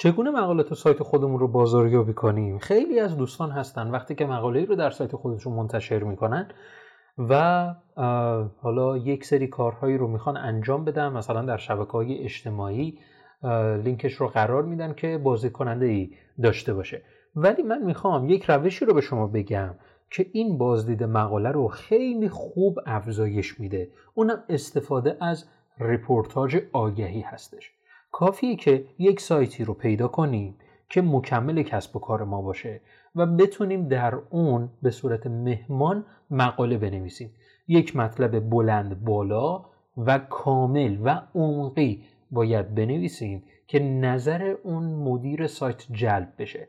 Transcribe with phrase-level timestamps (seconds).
[0.00, 4.76] چگونه مقالات سایت خودمون رو بازاریابی کنیم؟ خیلی از دوستان هستن وقتی که مقاله رو
[4.76, 6.48] در سایت خودشون منتشر می‌کنن
[7.18, 7.74] و
[8.62, 11.08] حالا یک سری کارهایی رو می‌خوان انجام بدن.
[11.08, 12.98] مثلا در شبکه های اجتماعی
[13.84, 16.10] لینکش رو قرار میدن که بازدید کننده ای
[16.42, 17.02] داشته باشه.
[17.36, 19.74] ولی من می‌خوام یک روشی رو به شما بگم
[20.10, 23.88] که این بازدید مقاله رو خیلی خوب افزایش میده.
[24.14, 25.48] اونم استفاده از
[25.80, 27.77] رپورتاژ آگهی هستش.
[28.12, 30.54] کافیه که یک سایتی رو پیدا کنیم
[30.88, 32.80] که مکمل کسب و کار ما باشه
[33.14, 37.30] و بتونیم در اون به صورت مهمان مقاله بنویسیم.
[37.68, 39.64] یک مطلب بلند بالا
[39.96, 46.68] و کامل و عمقی باید بنویسیم که نظر اون مدیر سایت جلب بشه.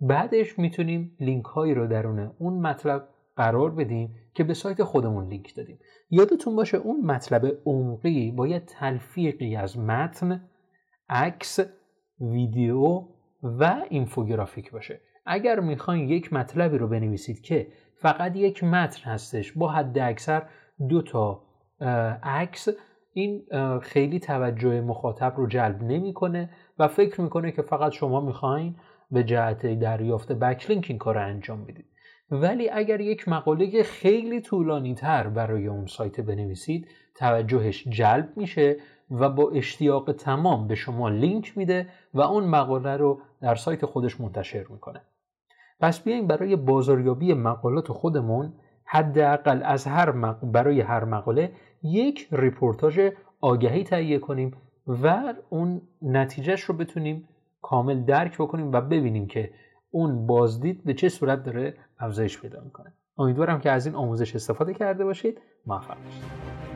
[0.00, 5.54] بعدش می‌تونیم لینک هایی رو درون اون مطلب قرار بدیم که به سایت خودمون لینک
[5.54, 5.78] دادیم.
[6.10, 10.49] یادتون باشه اون مطلب عمقی باید تلفیقی از متن
[11.10, 11.60] عکس
[12.20, 13.04] ویدیو
[13.42, 15.00] و اینفوگرافیک باشه.
[15.26, 20.42] اگر می‌خواین یک مطلبی رو بنویسید که فقط یک متن هستش با حد اکثر
[20.88, 21.42] دو تا
[22.22, 22.68] عکس
[23.12, 23.42] این
[23.82, 28.76] خیلی توجه مخاطب رو جلب نمی‌کنه و فکر می‌کنه که فقط شما می‌خواین
[29.10, 31.86] به جهت دریافت backlink این کار رو انجام بدید.
[32.30, 38.76] ولی اگر یک مقاله خیلی طولانی تر برای اون سایت بنویسید توجهش جلب میشه
[39.10, 44.20] و با اشتیاق تمام به شما لینک میده و اون مقاله رو در سایت خودش
[44.20, 45.00] منتشر می‌کنه.
[45.80, 48.52] پس بیایم برای بازاریابی مقالات خودمون
[48.84, 54.56] حداقل از هر برای هر مقاله یک رپورتاژ آگهی تهیه کنیم
[54.86, 57.28] و اون نتیجهش رو بتونیم
[57.62, 59.50] کامل درک بکنیم و ببینیم که
[59.90, 62.92] اون بازدید به چه صورت داره افزایش پیدا می‌کنه.
[63.18, 65.40] امیدوارم که از این آموزش استفاده کرده باشید.
[65.66, 66.39] موفق باشید.